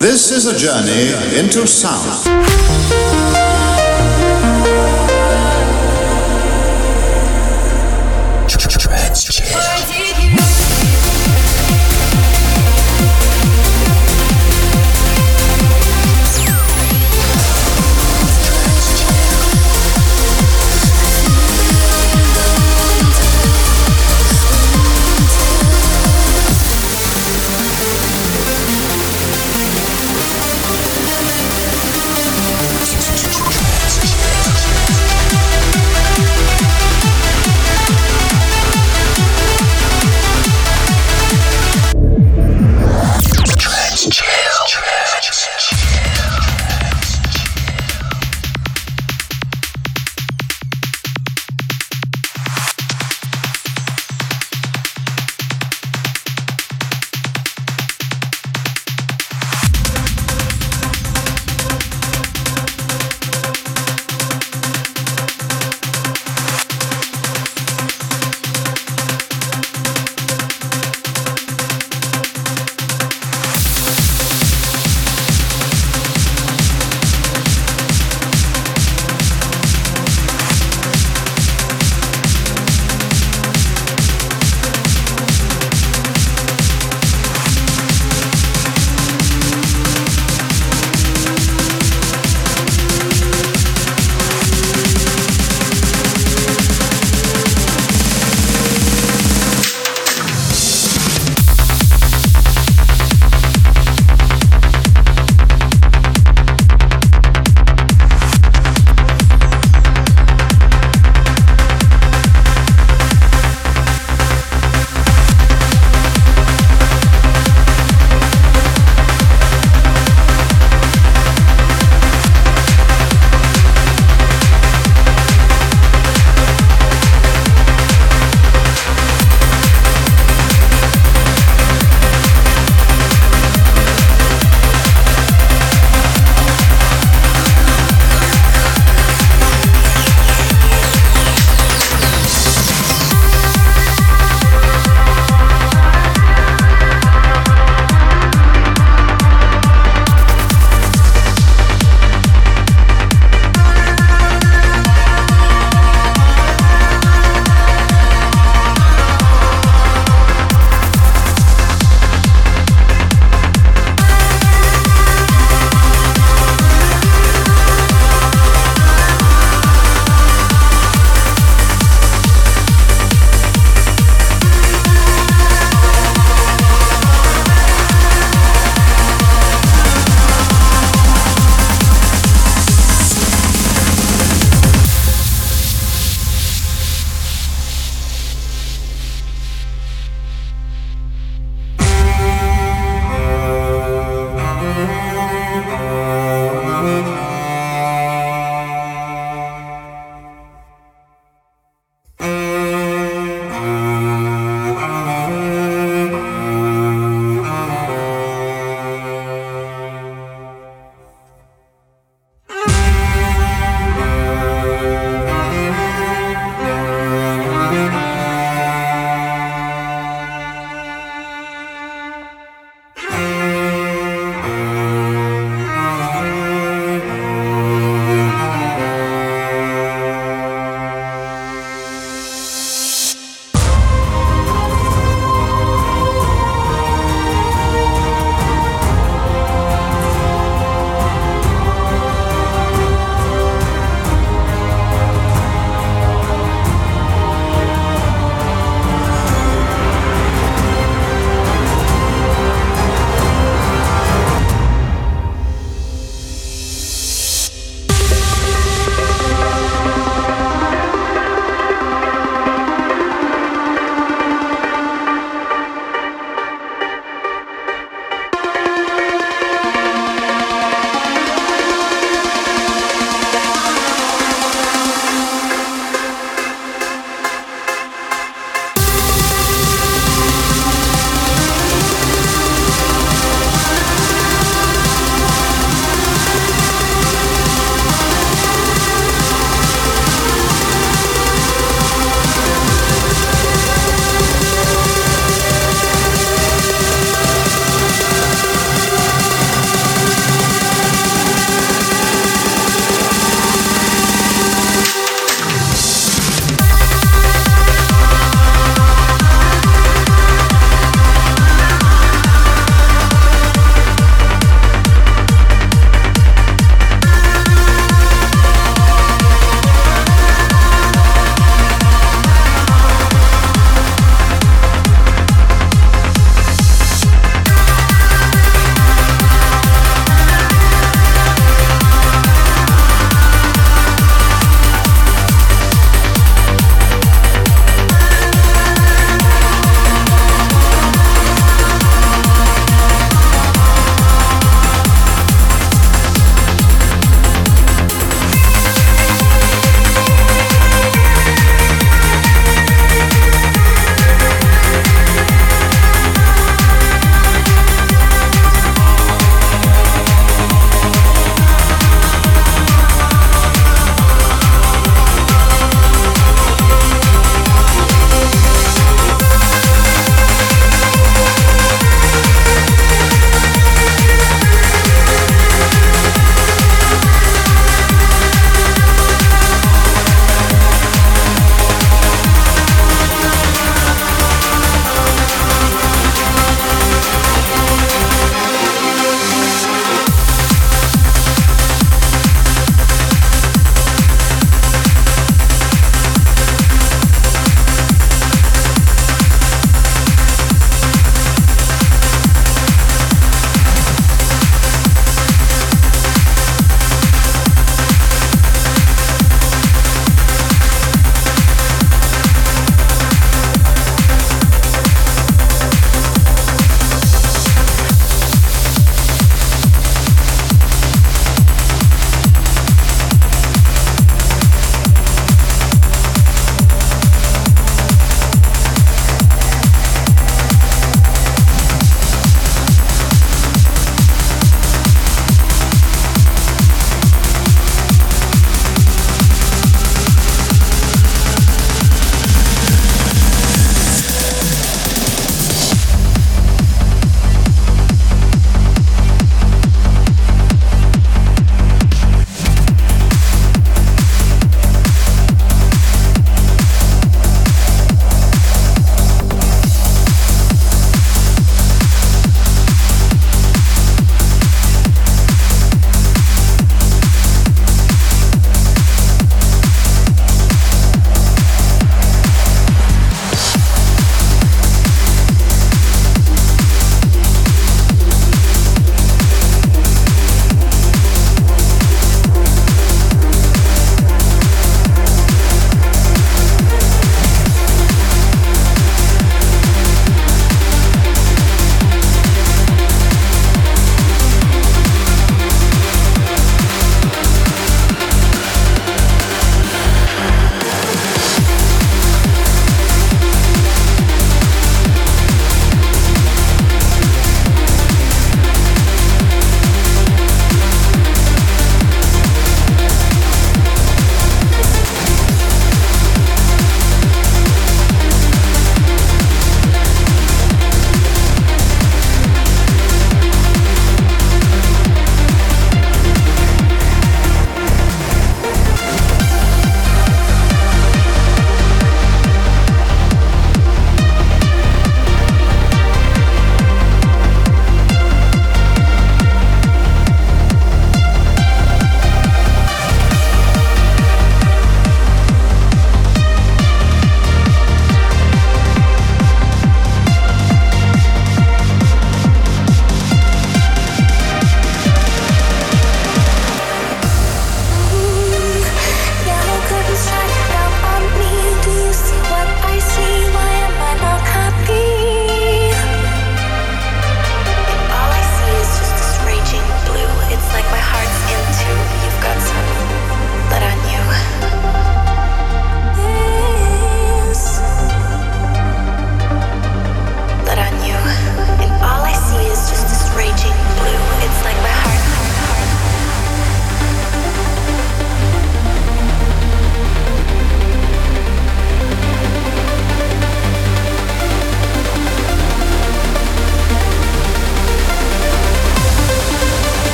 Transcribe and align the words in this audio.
This 0.00 0.30
is 0.30 0.46
a 0.46 0.56
journey 0.56 1.38
into 1.38 1.66
sound. 1.66 2.26